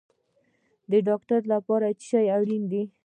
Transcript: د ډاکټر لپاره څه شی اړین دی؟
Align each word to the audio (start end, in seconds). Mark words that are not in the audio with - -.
د 0.91 0.93
ډاکټر 1.07 1.41
لپاره 1.53 1.87
څه 1.99 2.03
شی 2.09 2.25
اړین 2.37 2.63
دی؟ 2.71 2.83